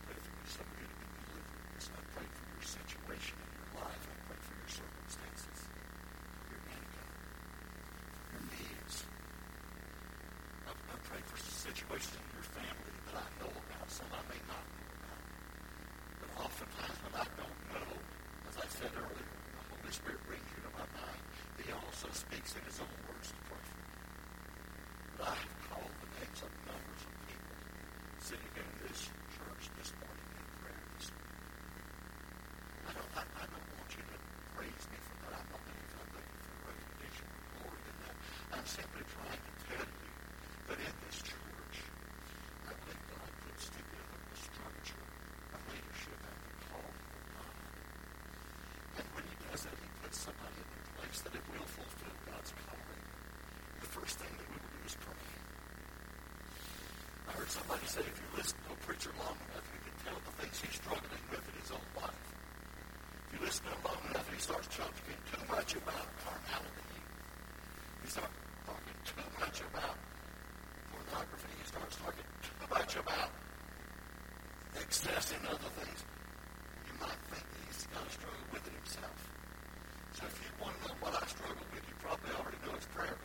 Pray 0.08 0.16
for 0.16 0.40
some 0.56 0.64
of 0.72 0.76
you 0.80 0.88
to 0.88 0.96
be 0.96 1.08
delivered. 1.20 1.84
I 1.84 2.00
pray 2.16 2.24
for 2.32 2.44
your 2.56 2.64
situation 2.64 3.36
in 3.44 3.50
your 3.60 3.84
life. 3.84 4.02
I 4.08 4.16
pray 4.24 4.40
for 4.40 4.56
your 4.56 4.72
circumstances, 4.72 5.58
for 5.68 6.48
your 6.48 6.64
income, 6.72 7.12
for 8.24 8.40
your 8.40 8.44
needs. 8.56 9.04
I, 10.64 10.72
I 10.72 10.96
pray 11.04 11.20
for 11.76 12.00
situations 12.00 12.16
in 12.16 12.32
your 12.32 12.48
family 12.56 12.92
that 13.04 13.16
I 13.20 13.28
know 13.36 13.52
about, 13.52 13.84
some 13.92 14.08
I 14.08 14.22
may 14.32 14.40
not 14.48 14.64
know 14.64 14.88
about. 14.96 15.20
But 16.24 16.30
oftentimes 16.40 16.96
when 17.04 17.14
I 17.20 17.26
don't 17.36 17.60
know, 17.68 17.92
as 18.48 18.56
I 18.56 18.66
said 18.72 18.92
earlier, 18.96 19.28
the 19.28 19.64
Holy 19.76 19.92
Spirit 19.92 20.24
brings 20.24 20.48
you 20.56 20.64
to 20.64 20.72
my 20.72 20.88
mind. 20.96 21.20
He 21.60 21.68
also 21.76 22.08
speaks 22.16 22.56
in 22.56 22.64
his 22.64 22.80
own 22.80 22.96
words 23.04 23.28
to 23.28 23.40
pray 23.44 23.60
for 23.60 23.76
me. 23.76 23.92
But 25.20 25.24
I 25.28 25.36
have 25.36 25.56
called 25.68 25.92
the 26.00 26.08
names 26.16 26.40
of 26.40 26.50
numbers 26.64 27.02
of 27.04 27.12
people 27.28 27.56
sitting 28.24 28.52
in 28.56 28.68
this 28.88 29.12
church 29.36 29.64
this 29.76 29.92
morning 30.00 30.05
first 54.06 54.22
thing 54.22 54.30
they 54.38 54.46
would 54.54 54.62
do 54.62 54.78
is 54.86 54.94
pray. 55.02 55.18
I 57.26 57.30
heard 57.34 57.50
somebody 57.50 57.82
say, 57.90 58.06
if 58.06 58.14
you 58.22 58.28
listen 58.38 58.54
to 58.70 58.78
a 58.78 58.78
preacher 58.86 59.10
long 59.18 59.34
enough, 59.50 59.66
you 59.74 59.82
can 59.82 59.96
tell 60.06 60.14
the 60.22 60.30
things 60.38 60.62
he's 60.62 60.78
struggling 60.78 61.26
with 61.26 61.42
in 61.42 61.54
his 61.58 61.74
own 61.74 61.82
life. 61.98 62.22
If 63.26 63.30
you 63.34 63.40
listen 63.42 63.66
to 63.66 63.74
him 63.74 63.82
long 63.82 63.98
enough, 64.06 64.30
he 64.30 64.38
starts 64.38 64.70
talking 64.70 65.18
too 65.26 65.42
much 65.50 65.74
about 65.74 66.06
carnality. 66.22 67.02
He 67.98 68.08
starts 68.14 68.38
talking 68.62 68.98
too 69.10 69.26
much 69.42 69.58
about 69.74 69.98
pornography. 70.94 71.50
He 71.58 71.66
starts 71.66 71.98
talking 71.98 72.30
too 72.46 72.58
much 72.70 72.92
about 72.94 73.30
excess 74.78 75.34
and 75.34 75.50
other 75.50 75.70
things. 75.82 75.98
You 76.86 76.94
might 77.02 77.22
think 77.34 77.42
he's 77.66 77.90
got 77.90 78.06
to 78.06 78.12
struggle 78.14 78.46
with 78.54 78.62
it 78.70 78.74
himself. 78.86 79.18
So 80.14 80.30
if 80.30 80.36
you 80.46 80.50
want 80.62 80.78
to 80.78 80.94
know 80.94 80.96
what 81.02 81.18
I 81.18 81.26
struggle 81.26 81.66
with, 81.74 81.82
you 81.90 81.96
probably 81.98 82.30
already 82.38 82.62
know 82.62 82.78
it's 82.78 82.86
prayer. 82.94 83.15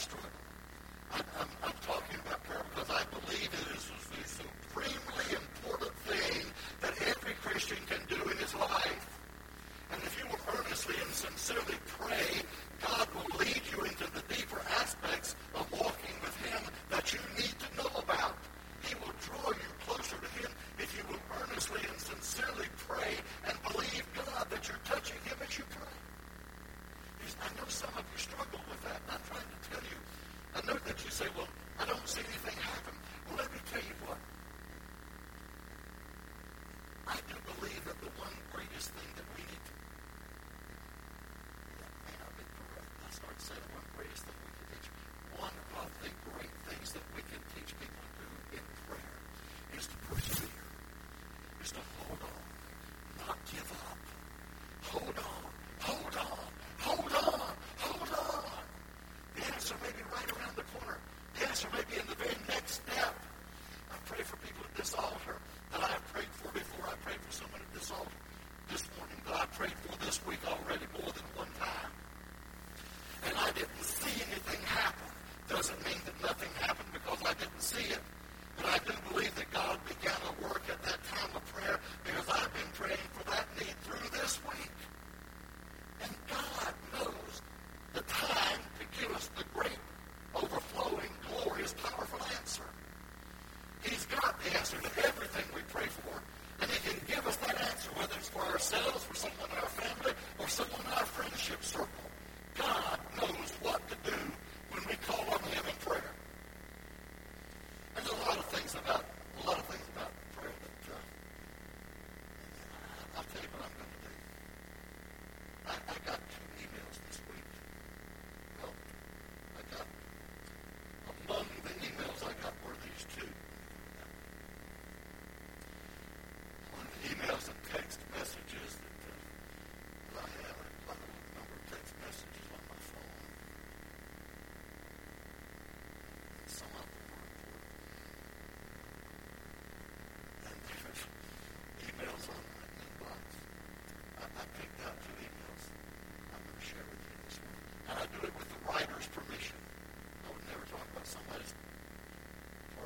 first 0.00 0.14
one. 0.14 0.49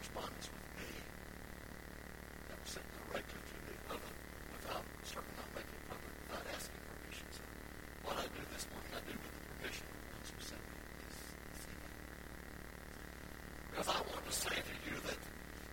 corresponds 0.05 0.49
with 0.53 0.67
me. 0.77 0.91
That 2.49 2.59
was 2.61 2.71
sent 2.77 2.85
directly 3.09 3.41
to 3.41 3.57
the 3.65 3.77
other 3.89 4.13
without 4.53 4.85
certainly 5.01 5.33
not 5.41 5.49
making 5.57 5.73
it 5.73 5.85
public, 5.89 6.13
without 6.29 6.45
asking 6.53 6.81
permission. 6.93 7.27
So 7.33 7.43
what 8.05 8.17
I 8.21 8.27
do 8.29 8.43
this 8.53 8.69
morning, 8.69 8.93
I 8.93 9.01
do 9.09 9.17
with 9.17 9.33
the 9.33 9.45
permission 9.57 9.87
of 9.89 9.97
the 9.97 10.09
ones 10.13 10.29
who 10.29 10.41
sent 10.45 10.61
me 10.61 10.77
this, 11.09 11.17
this 11.57 11.65
email. 11.73 11.95
Because 13.73 13.89
I 13.89 13.99
want 14.05 14.25
to 14.29 14.35
say 14.35 14.57
to 14.61 14.77
you 14.85 14.97
that 15.09 15.21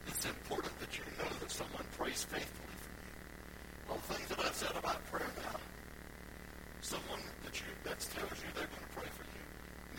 it's 0.08 0.24
important 0.24 0.74
that 0.80 0.94
you 0.96 1.06
know 1.20 1.28
that 1.28 1.52
someone 1.52 1.88
prays 2.00 2.24
faithfully 2.24 2.78
for 2.80 2.92
you. 2.96 3.12
All 3.92 4.00
the 4.00 4.10
things 4.16 4.28
that 4.32 4.40
I've 4.40 4.56
said 4.56 4.76
about 4.80 5.04
prayer 5.12 5.32
now, 5.44 5.60
someone 6.80 7.20
that 7.44 7.56
you 7.60 7.68
that 7.84 8.00
tells 8.00 8.38
you 8.40 8.48
they're 8.56 8.72
going 8.72 8.88
to 8.88 8.94
pray 8.96 9.10
for 9.12 9.28
you 9.28 9.44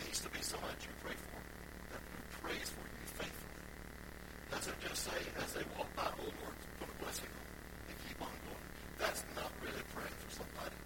needs 0.01 0.25
to 0.25 0.29
be 0.33 0.41
someone 0.41 0.73
that 0.73 0.81
you 0.81 0.93
pray 1.05 1.13
for, 1.13 1.37
that 1.93 2.01
prays 2.41 2.73
for. 2.73 2.82
Say 5.03 5.23
as 5.43 5.51
they 5.53 5.65
walk 5.77 5.89
by, 5.95 6.07
Lord, 6.15 6.31
going 6.79 6.87
to 6.87 6.97
bless 7.03 7.19
you. 7.19 7.27
They 7.87 7.95
keep 8.07 8.21
on 8.21 8.31
going. 8.47 8.67
That's 8.99 9.23
not 9.35 9.51
really 9.59 9.83
prayer 9.91 10.15
for 10.23 10.31
somebody. 10.31 10.77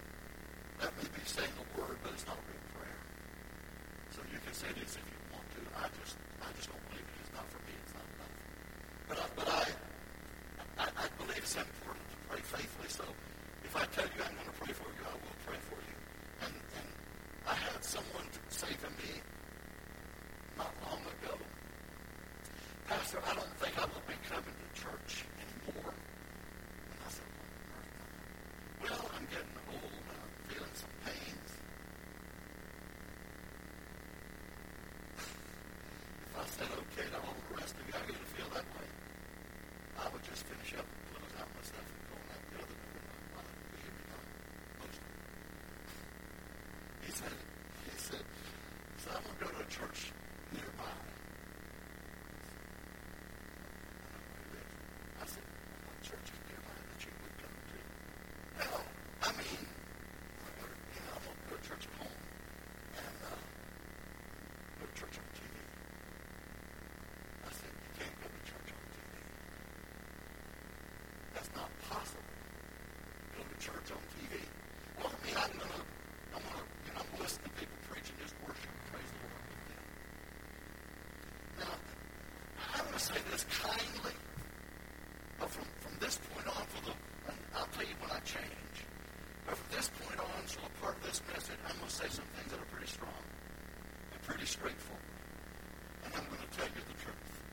That 0.80 0.90
may 0.98 1.06
be 1.14 1.22
saying 1.22 1.54
a 1.54 1.80
word, 1.80 1.98
but 2.02 2.12
it's 2.12 2.26
important 11.56 12.04
to 12.12 12.18
pray 12.28 12.40
faithfully. 12.44 12.92
So 12.92 13.04
if 13.64 13.72
I 13.72 13.88
tell 13.96 14.04
you 14.04 14.20
I'm 14.20 14.36
going 14.36 14.52
to 14.52 14.58
pray 14.60 14.72
for 14.76 14.84
you, 14.92 15.00
I 15.00 15.16
will 15.16 15.38
pray 15.48 15.56
for 15.64 15.80
you. 15.80 15.96
And, 16.44 16.52
and 16.52 16.87
said, 23.08 23.24
I 23.24 23.32
don't 23.40 23.56
think 23.56 23.72
I'm 23.80 23.88
going 23.88 24.04
to 24.04 24.12
be 24.12 24.20
coming 24.28 24.52
to 24.52 24.68
church 24.76 25.24
anymore. 25.40 25.96
And 25.96 26.98
I 27.00 27.08
said, 27.08 27.24
Well, 28.84 29.00
I'm 29.16 29.24
getting 29.32 29.56
old 29.72 29.96
and 29.96 30.18
I'm 30.20 30.32
feeling 30.52 30.76
some 30.76 30.92
pains. 31.08 31.50
if 35.24 36.36
I 36.36 36.44
said 36.52 36.68
okay 36.68 37.08
to 37.08 37.16
all 37.24 37.32
the 37.48 37.56
rest 37.56 37.80
of 37.80 37.88
you, 37.88 37.96
I 37.96 38.04
get 38.04 38.20
to 38.20 38.28
feel 38.36 38.48
that 38.52 38.68
way. 38.76 38.88
I 40.04 40.12
would 40.12 40.24
just 40.28 40.44
finish 40.44 40.76
up 40.76 40.84
and 40.84 41.00
close 41.16 41.32
out 41.40 41.48
stuff 41.64 41.88
and 41.88 42.04
go 42.12 42.16
out 42.28 42.44
the 42.44 42.60
other 42.60 42.76
door 42.76 42.92
and 42.92 43.08
my 43.08 43.40
mother 43.40 43.56
would 43.56 43.80
hear 43.88 43.94
me 43.96 44.04
not 44.12 44.20
He 47.08 47.10
said, 47.16 47.32
he 47.88 47.96
said, 47.96 48.24
so 49.00 49.16
I'm 49.16 49.24
going 49.24 49.32
to 49.32 49.44
go 49.48 49.48
to 49.48 49.64
a 49.64 49.70
church 49.72 50.12
church 73.58 73.90
on 73.90 74.02
TV. 74.14 74.38
You 74.38 75.02
know, 75.02 75.10
I 75.10 75.18
mean, 75.26 75.34
I 75.34 75.46
love, 75.58 75.82
I 76.30 76.38
want 76.38 76.54
to, 76.58 76.64
you 76.86 76.92
know, 76.94 77.02
listen 77.18 77.42
to 77.42 77.50
people 77.58 77.74
preach 77.90 78.06
and 78.06 78.18
just 78.22 78.34
worship 78.46 78.70
and 78.70 78.84
praise 78.94 79.10
the 79.10 79.18
Lord. 79.26 79.46
Now, 81.58 81.74
I'm 82.78 82.84
going 82.86 82.94
to 82.94 83.02
say 83.02 83.18
this 83.34 83.42
kindly, 83.50 84.14
but 85.42 85.50
from, 85.50 85.66
from 85.82 85.94
this 85.98 86.22
point 86.30 86.46
on, 86.46 86.62
for 86.70 86.80
the, 86.86 86.94
I'll 87.58 87.66
tell 87.74 87.82
you 87.82 87.98
when 87.98 88.14
I 88.14 88.22
change, 88.22 88.76
but 89.42 89.58
from 89.58 89.70
this 89.74 89.90
point 89.90 90.18
on, 90.22 90.38
so 90.46 90.62
a 90.62 90.70
part 90.78 90.94
of 90.94 91.02
this 91.02 91.18
message, 91.26 91.58
I'm 91.66 91.74
going 91.82 91.90
to 91.90 91.98
say 91.98 92.06
some 92.14 92.30
things 92.38 92.54
that 92.54 92.62
are 92.62 92.70
pretty 92.70 92.90
strong 92.90 93.22
and 94.14 94.18
pretty 94.22 94.46
straightforward. 94.46 95.02
And 96.06 96.14
I'm 96.14 96.26
going 96.30 96.46
to 96.46 96.52
tell 96.54 96.70
you 96.70 96.82
the 96.86 96.94
truth. 97.02 97.47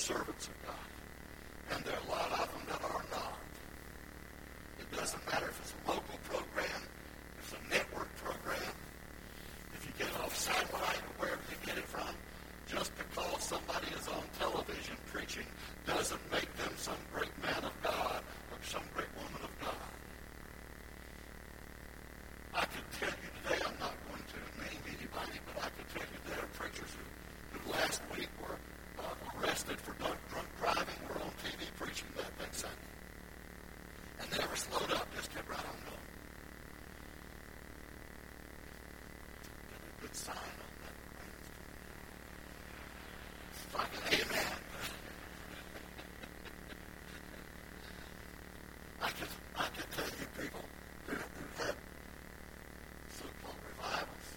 Servants 0.00 0.48
of 0.48 0.66
God. 0.66 0.88
And 1.70 1.84
there 1.84 1.94
are 1.94 2.06
a 2.06 2.10
lot 2.10 2.32
of 2.40 2.52
them 2.52 2.62
that 2.68 2.82
are 2.82 3.04
not. 3.12 3.38
It 4.80 4.96
doesn't 4.96 5.24
matter 5.30 5.46
if 5.48 5.60
it's 5.60 5.74
a 5.74 5.88
local 5.88 6.18
program, 6.28 6.80
if 7.38 7.52
it's 7.52 7.54
a 7.54 7.62
network 7.70 8.10
program, 8.16 8.72
if 9.74 9.84
you 9.86 9.92
get 9.98 10.08
it 10.08 10.20
off 10.20 10.34
satellite 10.36 10.98
or 11.06 11.12
wherever 11.20 11.42
you 11.50 11.56
get 11.66 11.78
it 11.78 11.86
from. 11.86 12.08
Just 12.66 12.92
because 12.96 13.42
somebody 13.42 13.88
is 13.98 14.06
on 14.08 14.22
television 14.38 14.96
preaching 15.12 15.46
doesn't 15.86 16.20
make 16.30 16.46
them 16.56 16.72
some 16.76 16.96
great 17.12 17.32
man 17.42 17.64
of 17.64 17.72
God 17.82 18.22
or 18.52 18.58
some 18.62 18.82
great 18.94 19.10
woman 19.16 19.42
of 19.42 19.50
God. 19.60 19.90
I 22.54 22.64
could 22.66 22.86
tell 22.98 23.08
you 23.10 23.30
today, 23.42 23.60
I'm 23.66 23.78
not 23.80 23.94
going 24.08 24.22
to 24.22 24.38
name 24.62 24.82
anybody, 24.86 25.38
but 25.46 25.64
I 25.64 25.68
could 25.74 25.88
tell 25.94 26.06
you 26.06 26.18
there 26.30 26.38
are 26.44 26.52
preachers 26.54 26.90
who, 26.94 27.58
who 27.58 27.72
last 27.72 28.02
week 28.16 28.28
were 28.40 28.56
uh, 29.02 29.42
arrested 29.42 29.80
for 29.80 29.92
drunk, 29.98 30.18
drunk 30.30 30.48
driving, 30.60 30.98
were 31.08 31.20
on 31.22 31.30
TV 31.42 31.66
preaching 31.78 32.08
that 32.16 32.30
next 32.38 32.58
Sunday. 32.62 32.76
And 34.20 34.30
never 34.38 34.56
slowed 34.56 34.92
up, 34.92 35.08
just 35.16 35.32
kept 35.34 35.48
right 35.48 35.58
on 35.58 35.78
going. 35.86 36.06
Got 39.70 39.82
a 39.82 40.02
good 40.02 40.14
sign 40.14 40.36
on 40.36 40.72
that. 40.82 40.94
It's 43.52 43.74
like 43.74 43.92
an 43.96 44.20
amen. 44.20 44.56
I 49.02 49.08
could, 49.10 49.28
I 49.56 49.66
could 49.74 49.90
tell 49.92 50.04
you 50.04 50.26
people 50.38 50.64
who, 51.06 51.14
who 51.16 51.64
had 51.64 51.74
so-called 53.16 53.60
revivals 53.68 54.28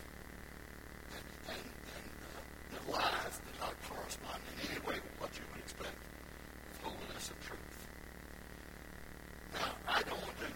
and, 1.12 1.26
and, 1.50 1.60
and 1.60 2.08
uh, 2.24 2.40
their 2.72 2.86
lives 2.94 3.40
did 3.44 3.60
not 3.60 3.76
correspond 3.90 4.40
in 4.56 4.72
any 4.72 4.80
way 4.88 4.96
with 5.04 5.16
what 5.20 5.32
you 5.36 5.44
would 5.52 5.60
expect 5.62 5.98
with 6.70 6.82
holiness 6.82 7.30
and 7.30 7.42
truth. 7.44 7.88
Now, 9.54 9.72
I 9.88 10.02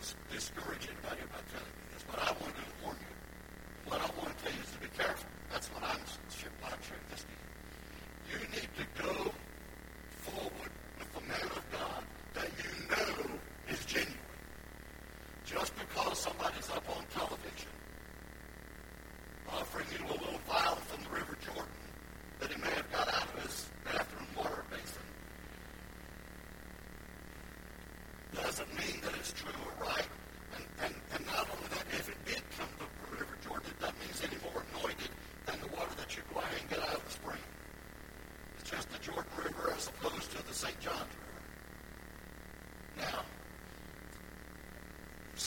don't 0.08 0.32
discourage 0.32 0.88
anybody 0.88 1.22
by 1.32 1.42
telling 1.52 1.74
you 1.76 1.88
this, 1.92 2.04
but 2.08 2.20
I 2.20 2.32
want 2.40 2.56
to 2.56 2.64
warn 2.84 2.98
you. 3.00 3.16
What 3.90 4.00
I 4.00 4.08
want 4.20 4.38
to 4.38 4.44
tell 4.44 4.54
you 4.54 4.62
is 4.62 4.72
to 4.72 4.80
be 4.80 4.92
careful. 4.96 5.28
That's 5.52 5.68
what 5.74 5.84
I'm, 5.84 6.00
I'm 6.00 6.80
this 7.12 7.24
to 7.24 7.34
you. 7.36 8.40
You 8.40 8.40
need 8.56 8.70
to 8.78 8.86
go 9.02 9.32
forward 10.24 10.72
with 11.00 11.10
the 11.14 11.22
man 11.28 11.48
of 11.52 11.64
God 11.72 12.04
that 12.36 12.50
you 12.60 12.72
know 12.88 13.32
is 13.70 13.84
genuine. 13.86 14.16
Just 15.46 15.74
because 15.76 16.20
somebody's 16.20 16.70
up 16.70 16.84
on 16.96 17.04
television 17.12 17.72
offering 19.50 19.88
you 19.92 20.06
a 20.06 20.12
little 20.12 20.40
vial 20.48 20.76
from 20.76 21.04
the 21.04 21.10
River 21.10 21.38
Jordan 21.44 21.84
that 22.40 22.52
he 22.52 22.62
may 22.62 22.70
have 22.70 22.92
got 22.92 23.08
out 23.08 23.24
of 23.34 23.44
his 23.44 23.70
bathroom 23.86 24.28
water 24.36 24.64
basin 24.70 25.08
doesn't 28.44 28.70
mean 28.78 29.02
that 29.02 29.14
it's 29.20 29.32
true 29.34 29.52
or 29.66 29.86
right. 29.86 30.08
And, 30.56 30.66
and, 30.86 30.94
and 31.14 31.26
not 31.26 31.48
only 31.52 31.68
that, 31.70 31.86
if 31.92 32.10
it 32.10 32.18
did 32.26 32.42
come 32.58 32.70
to 32.80 32.86
the 32.86 33.18
River 33.18 33.38
Jordan, 33.46 33.70
it 33.70 33.80
doesn't 33.80 34.00
mean 34.00 34.10
it's 34.10 34.24
any 34.24 34.38
more 34.42 34.64
anointed 34.74 35.10
than 35.46 35.60
the 35.60 35.68
water 35.76 35.94
that 35.98 36.16
you 36.16 36.24
go 36.34 36.40
out 36.40 36.50
and 36.60 36.70
get 36.70 36.80
out 36.80 36.96
of 36.96 37.04
the 37.06 37.12
spring. 37.12 37.44
It's 38.60 38.70
just 38.70 38.90
the 38.92 39.00
Jordan 39.00 39.32
River 39.38 39.74
as 39.76 39.88
opposed 39.88 40.32
to 40.32 40.48
the 40.48 40.54
St. 40.54 40.80
John's 40.80 41.14
River. 41.18 41.42
Now, 42.98 43.22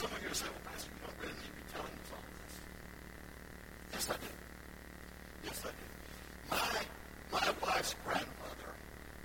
some 0.00 0.10
of 0.16 0.22
you 0.22 0.32
say, 0.32 0.46
well, 0.48 0.64
Pastor, 0.72 0.88
you 0.96 1.00
don't 1.04 1.18
really 1.20 1.36
need 1.36 1.44
to 1.44 1.56
be 1.60 1.66
telling 1.76 1.92
us 1.92 2.08
all 2.08 2.24
this. 2.40 2.54
Yes, 3.92 4.08
I 4.08 4.16
do. 4.16 4.32
Yes, 5.44 5.60
I 5.60 5.72
do. 5.76 5.86
My, 6.48 6.80
my 7.36 7.48
wife's 7.60 7.94
grandmother 8.04 8.72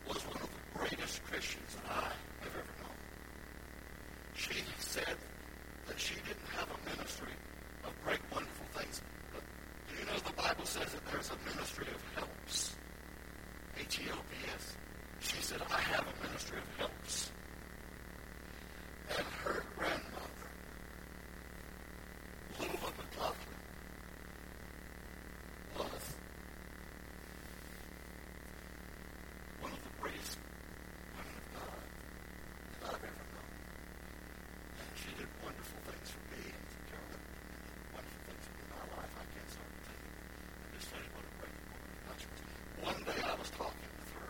was 0.04 0.20
one 0.28 0.36
of 0.36 0.50
the 0.52 0.64
greatest 0.76 1.24
Christians 1.24 1.76
that 1.80 1.88
I 1.88 2.12
have 2.44 2.52
ever 2.60 2.76
known. 2.84 3.00
She 4.36 4.60
said 4.80 5.16
that 5.88 5.98
she 5.98 6.16
didn't 6.28 6.50
have 6.60 6.68
a 6.68 6.80
ministry 6.92 7.32
of 7.86 7.92
great, 8.04 8.20
wonderful 8.34 8.68
things. 8.76 9.00
But 9.32 9.44
do 9.88 9.96
you 9.96 10.06
know 10.12 10.20
the 10.28 10.36
Bible 10.36 10.66
says 10.66 10.92
that 10.92 11.06
there's 11.08 11.32
a 11.32 11.40
ministry 11.56 11.88
of 11.88 12.02
helps? 12.20 12.76
H-E-L-P-S. 13.80 14.76
She 15.22 15.42
said, 15.42 15.62
I 15.72 15.80
have 15.80 16.04
a 16.04 16.28
ministry 16.28 16.58
of 16.60 16.68
helps. 16.80 17.32
And 19.10 19.26
her 19.46 19.64
grandmother, 19.78 20.50
Lula 22.60 22.90
McLaughlin, 22.98 23.62
was 25.78 26.06
one 29.62 29.72
of 29.72 29.82
the 29.84 29.94
greatest 30.02 30.38
women 31.14 31.36
of 31.38 31.46
God 31.54 31.86
that 32.82 32.90
I've 32.90 33.04
ever 33.06 33.26
known. 33.36 33.52
And 34.82 34.90
she 34.98 35.12
did 35.20 35.30
wonderful 35.44 35.80
things 35.86 36.08
for 36.10 36.24
me 36.34 36.42
and 36.50 36.66
for 36.66 36.82
Carolyn, 36.90 37.22
and 37.22 37.86
wonderful 37.94 38.22
things 38.26 38.44
for 38.48 38.54
me 38.58 38.62
in 38.66 38.70
my 38.74 38.86
life. 38.98 39.14
I 39.22 39.26
can't 39.38 39.50
start 39.54 39.70
to 39.70 39.80
tell 39.86 40.00
you. 40.02 40.12
I'm 40.66 40.72
just 40.80 40.88
telling 40.90 41.06
you 41.06 41.14
what 41.14 41.26
a 41.30 41.34
great 41.40 41.56
woman 41.70 41.90
of 41.94 42.00
God 42.10 42.16
she 42.18 42.28
was. 42.34 42.42
One 42.90 43.00
day 43.06 43.20
I 43.22 43.36
was 43.38 43.50
talking 43.54 43.92
with 44.02 44.12
her, 44.18 44.30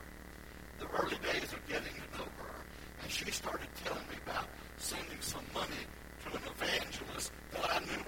the 0.83 0.87
early 0.99 1.19
days 1.23 1.49
of 1.54 1.54
getting 1.67 1.93
to 1.93 2.17
know 2.17 2.29
her, 2.39 2.55
and 3.01 3.11
she 3.11 3.29
started 3.31 3.67
telling 3.83 4.05
me 4.09 4.15
about 4.25 4.47
sending 4.77 5.21
some 5.21 5.43
money 5.53 5.83
to 6.23 6.37
an 6.37 6.43
evangelist 6.45 7.31
that 7.51 7.65
I 7.69 7.79
knew 7.79 8.04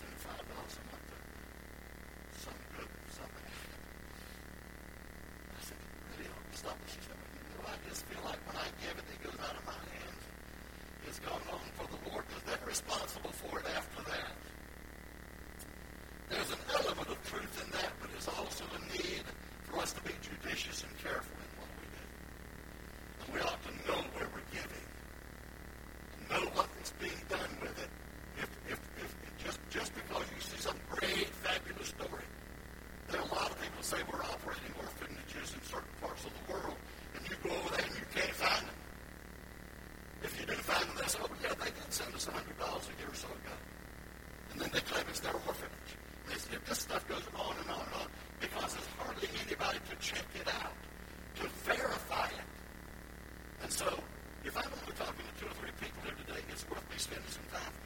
less 0.00 0.76
than 0.76 0.86
I 5.50 5.60
said, 5.60 5.80
really 6.16 6.28
hope 6.30 6.54
something. 6.54 6.88
She 6.88 7.00
said, 7.04 7.16
well, 7.20 7.28
you 7.36 7.68
I 7.68 7.76
just 7.88 8.04
feel 8.06 8.22
like 8.24 8.40
when 8.48 8.56
I 8.56 8.68
give 8.80 8.96
it, 8.96 9.04
it 9.04 9.20
goes 9.20 9.40
out 9.44 9.56
of 9.56 9.64
my 9.66 9.76
hands. 9.76 10.22
It's 11.06 11.20
gone 11.20 11.42
on 11.52 11.64
for 11.76 11.86
the 11.90 12.00
Lord 12.10 12.24
because 12.28 12.44
they're 12.48 12.66
responsible 12.66 13.32
for 13.32 13.58
it 13.60 13.66
after 13.76 14.02
that. 14.08 14.32
There's 16.30 16.52
an 16.52 16.62
element 16.80 17.08
of 17.10 17.18
truth 17.28 17.54
in 17.64 17.70
that, 17.76 17.92
but 18.00 18.10
there's 18.12 18.28
also 18.28 18.64
a 18.64 18.80
need 18.94 19.26
for 19.68 19.80
us 19.80 19.92
to 19.92 20.02
be 20.02 20.14
judicious 20.22 20.84
worthy 34.50 34.74
orphanages 34.82 35.54
in 35.54 35.62
certain 35.62 35.94
parts 36.02 36.26
of 36.26 36.32
the 36.34 36.44
world, 36.50 36.74
and 37.14 37.22
you 37.30 37.36
go 37.38 37.54
over 37.54 37.70
there 37.70 37.86
and 37.86 37.94
you 37.94 38.06
can't 38.10 38.34
find 38.34 38.66
them. 38.66 38.78
If 40.26 40.34
you 40.34 40.44
do 40.46 40.58
find 40.58 40.82
them, 40.90 40.96
they 40.98 41.06
say, 41.06 41.22
oh, 41.22 41.30
yeah, 41.38 41.54
they 41.54 41.70
did 41.70 41.86
send 41.94 42.10
us 42.10 42.26
$100 42.26 42.34
a 42.34 42.94
year 42.98 43.10
or 43.10 43.14
so 43.14 43.30
ago. 43.30 43.54
And 44.50 44.60
then 44.60 44.70
they 44.74 44.82
claim 44.82 45.06
it's 45.06 45.22
their 45.22 45.38
orphanage. 45.46 45.90
This, 46.26 46.50
this 46.50 46.78
stuff 46.82 47.06
goes 47.06 47.22
on 47.38 47.54
and 47.62 47.70
on 47.70 47.86
and 47.86 47.94
on 48.02 48.08
because 48.42 48.74
there's 48.74 48.90
hardly 48.98 49.30
anybody 49.46 49.78
to 49.86 49.94
check 50.02 50.26
it 50.34 50.48
out, 50.50 50.74
to 51.38 51.46
verify 51.62 52.26
it. 52.26 52.48
And 53.62 53.70
so, 53.70 53.86
if 54.42 54.56
I'm 54.58 54.66
only 54.66 54.96
talking 54.98 55.22
to 55.30 55.34
two 55.38 55.46
or 55.46 55.54
three 55.62 55.74
people 55.78 56.02
here 56.02 56.18
today, 56.26 56.42
it's 56.50 56.66
worth 56.66 56.82
me 56.90 56.98
spending 56.98 57.30
some 57.30 57.46
time 57.54 57.79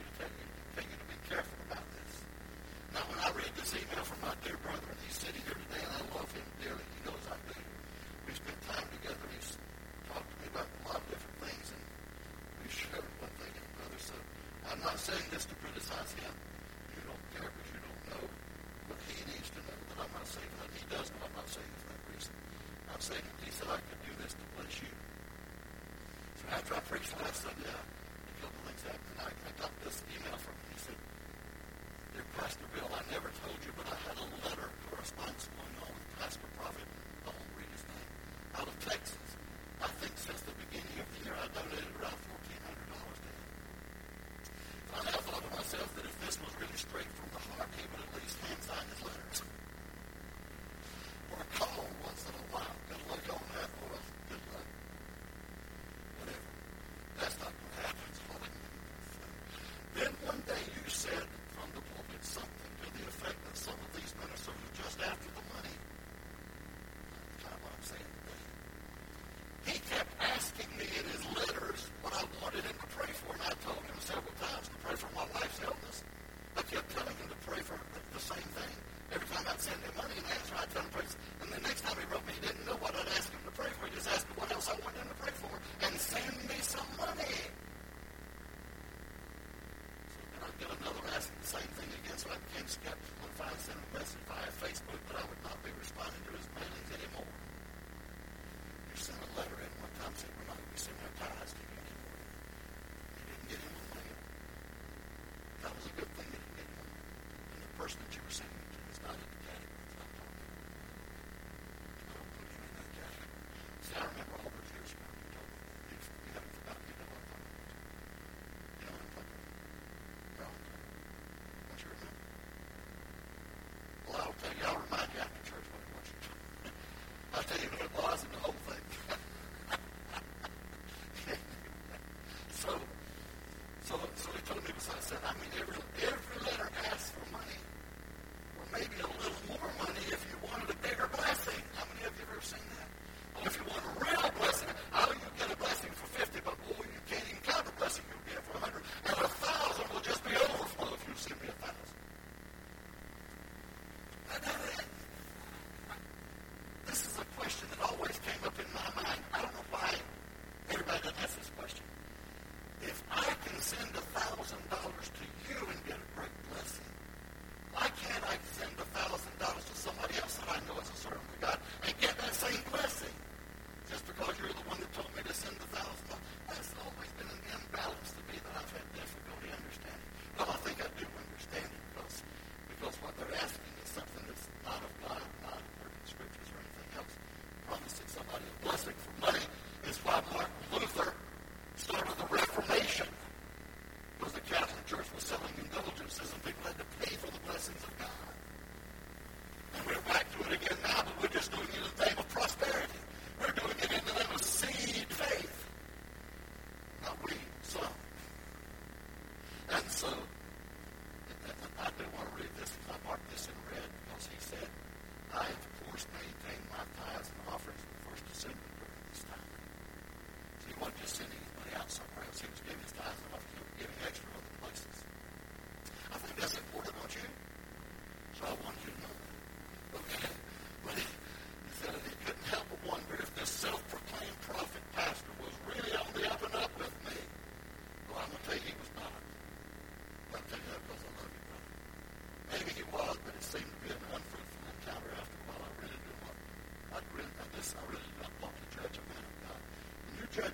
I'll 127.36 127.42
tell 127.42 127.58
you. 127.58 127.73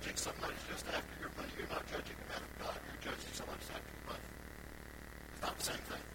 judging 0.01 0.17
someone 0.17 0.51
just 0.67 0.85
after 0.87 1.13
your 1.21 1.29
money. 1.37 1.49
You're 1.57 1.69
not 1.69 1.85
judging 1.85 2.17
a 2.17 2.33
man 2.33 2.41
of 2.41 2.65
God. 2.65 2.75
You're 2.87 3.13
judging 3.13 3.33
someone's 3.33 3.69
after 3.69 3.91
your 3.93 4.07
money. 4.09 4.25
It's 5.33 5.41
not 5.41 5.57
the 5.57 5.63
same 5.63 5.77
thing. 5.77 6.10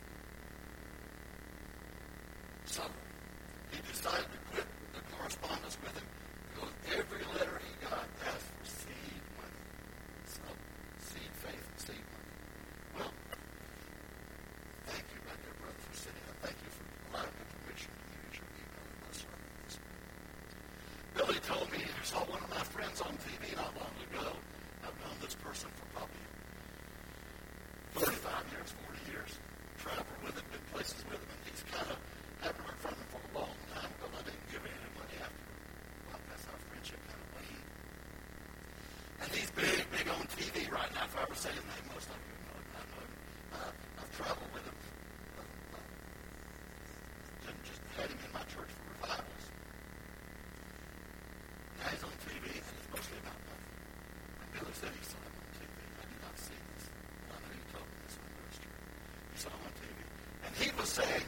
If 41.07 41.15
I 41.15 41.23
ever 41.23 41.39
say 41.39 41.55
his 41.55 41.63
name, 41.63 41.87
most 41.95 42.11
of 42.11 42.19
you 42.19 42.35
know 42.51 42.59
that 42.75 42.83
I've, 42.83 43.15
uh, 43.55 43.71
I've 44.03 44.11
traveled 44.11 44.51
with 44.51 44.67
him. 44.67 44.75
Uh, 45.39 45.79
and 47.47 47.55
just 47.63 47.79
had 47.95 48.11
him 48.11 48.19
in 48.27 48.33
my 48.35 48.43
church 48.51 48.67
for 48.75 48.85
revivals. 48.91 49.45
Now 51.79 51.95
he's 51.95 52.03
on 52.03 52.11
TV 52.27 52.59
and 52.59 52.75
it's 52.75 52.91
mostly 52.91 53.23
about 53.23 53.39
nothing. 53.39 53.71
And 54.43 54.49
Billy 54.51 54.75
said 54.75 54.91
he 54.99 55.05
saw 55.07 55.23
him 55.23 55.31
on 55.31 55.47
TV. 55.55 55.71
I 55.79 56.05
did 56.11 56.21
not 56.27 56.35
see 56.43 56.59
this. 56.75 56.91
I 56.91 57.39
know 57.39 57.55
you 57.55 57.67
told 57.71 57.87
me 57.87 57.97
this 58.03 58.19
on 58.19 58.27
Ministry. 58.27 58.73
He 59.31 59.39
saw 59.39 59.51
him 59.55 59.63
on 59.63 59.75
TV. 59.79 59.95
And 60.43 60.53
he 60.59 60.69
was 60.75 60.91
saying 60.91 61.27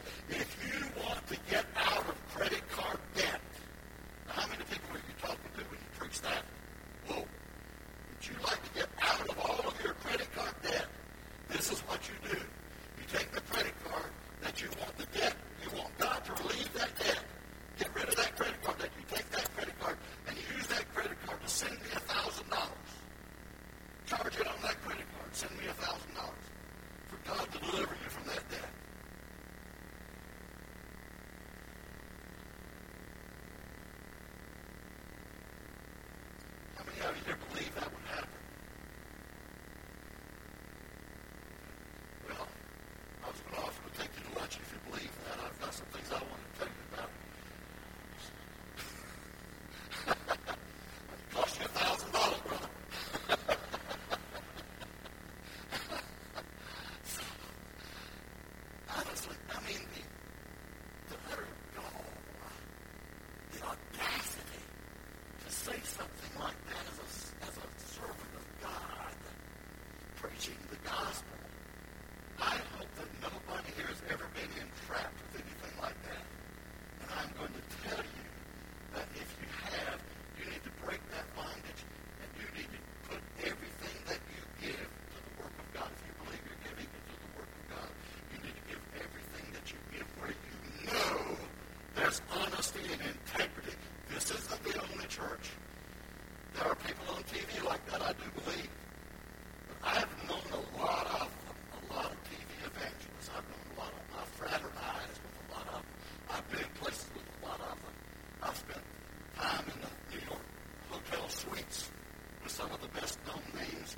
of 112.80 112.92
the 112.92 113.00
best 113.00 113.18
known 113.26 113.42
names 113.54 113.96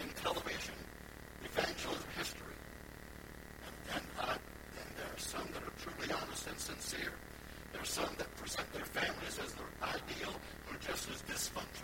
in 0.00 0.08
television 0.22 0.74
evangelism 1.44 2.08
history. 2.16 2.58
And, 3.66 3.74
then 3.86 4.02
uh, 4.20 4.34
there 4.96 5.06
are 5.06 5.18
some 5.18 5.46
that 5.54 5.62
are 5.62 5.74
truly 5.78 6.12
honest 6.12 6.46
and 6.48 6.58
sincere. 6.58 7.12
There 7.72 7.82
are 7.82 7.84
some 7.84 8.10
that 8.18 8.34
present 8.36 8.70
their 8.72 8.84
families 8.84 9.38
as 9.42 9.52
their 9.54 9.70
ideal 9.82 10.34
or 10.68 10.76
just 10.80 11.08
as 11.10 11.22
dysfunctional. 11.22 11.77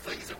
things. 0.00 0.39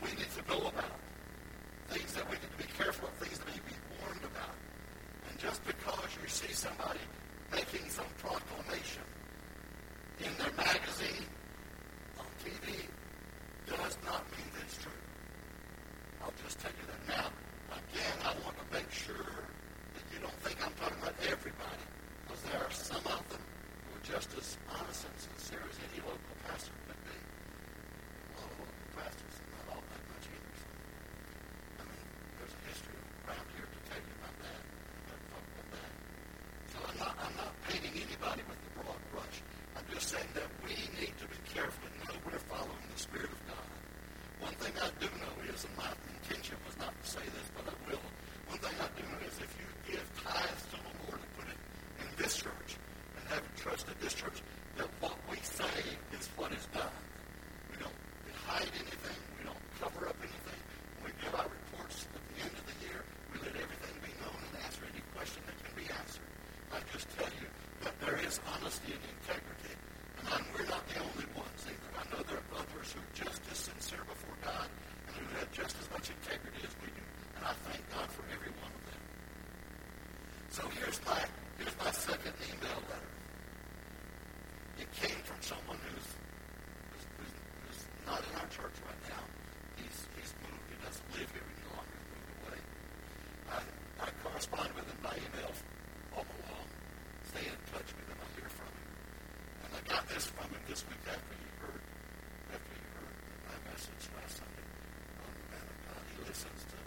listens 106.41 106.65
to. 106.73 106.79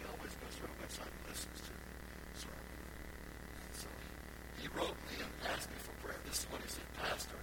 He 0.00 0.02
always 0.08 0.32
goes 0.40 0.56
through 0.56 0.72
a 0.72 0.78
website 0.80 1.12
and 1.12 1.24
listens 1.28 1.60
to 1.60 1.72
sermon. 2.40 2.68
So 3.76 3.88
he 4.56 4.72
wrote 4.72 4.96
me 5.12 5.20
and 5.20 5.28
asked 5.52 5.68
me 5.68 5.76
for 5.76 5.92
prayer. 6.00 6.16
This 6.24 6.40
is 6.40 6.46
what 6.48 6.64
he 6.64 6.68
said, 6.72 6.88
Pastor. 6.96 7.36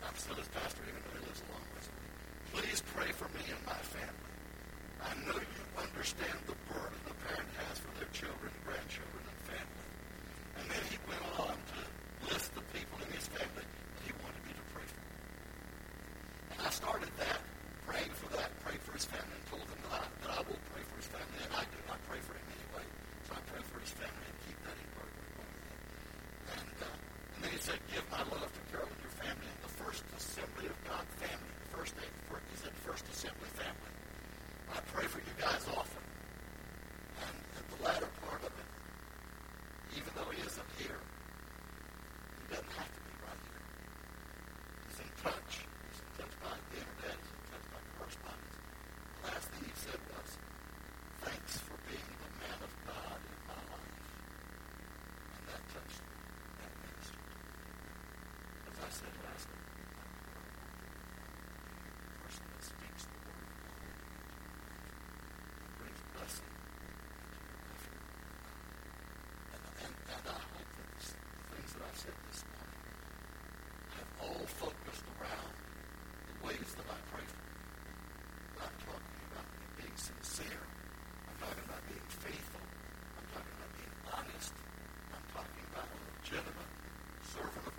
I'm 0.00 0.16
still 0.16 0.40
his 0.40 0.48
pastor, 0.48 0.80
even 0.88 0.96
though 1.04 1.12
he 1.12 1.24
lives 1.28 1.44
a 1.44 1.48
long 1.52 1.60
ways 1.76 1.92
away. 1.92 2.08
Please 2.56 2.80
pray 2.96 3.12
for 3.12 3.28
me 3.36 3.44
and 3.52 3.60
my 3.68 3.76
family. 3.84 4.32
I 5.04 5.12
know 5.28 5.36
you 5.36 5.62
understand 5.76 6.40
the 6.48 6.56
burden 6.72 6.96
the 7.04 7.16
parent 7.28 7.52
has 7.60 7.76
for 7.84 7.92
their 8.00 8.08
children, 8.16 8.48
and 8.48 8.64
grandchildren, 8.64 9.28
Leslie 58.90 59.06
Leslie. 59.22 59.54
The 62.10 62.18
person 62.26 62.42
that 62.50 62.58
speaks 62.58 63.06
the 63.06 63.22
word 63.22 63.38
of 63.38 63.54
God 63.54 63.86
brings 65.78 66.02
blessing 66.10 66.50
into 66.50 67.38
your 67.38 67.54
life. 67.70 67.86
And, 69.54 69.62
and, 69.78 69.94
and 69.94 70.24
I 70.26 70.42
hope 70.42 70.70
that 70.74 70.88
this, 70.98 71.14
the 71.14 71.46
things 71.54 71.70
that 71.78 71.86
I've 71.86 72.00
said 72.02 72.18
this 72.34 72.42
morning 72.50 72.82
have 73.94 74.10
all 74.26 74.42
focused 74.58 75.06
around 75.22 75.54
the 75.54 76.50
ways 76.50 76.68
that 76.74 76.86
I 76.90 76.98
pray 77.14 77.22
for 77.30 77.46
you. 77.46 77.62
I'm 78.58 78.74
talking 78.90 79.22
about 79.30 79.46
being 79.78 79.94
sincere. 79.94 80.66
I'm 81.30 81.38
talking 81.38 81.62
about 81.62 81.82
being 81.86 82.08
faithful. 82.10 82.66
I'm 83.22 83.28
talking 83.38 83.54
about 83.54 83.70
being 83.78 83.94
honest. 84.18 84.50
I'm 85.14 85.26
talking 85.30 85.62
about 85.70 85.86
a 85.86 85.98
legitimate 86.10 86.74
servant 87.22 87.69